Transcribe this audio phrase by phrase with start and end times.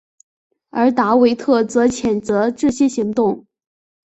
[0.71, 3.45] 而达维特则谴责这些行动。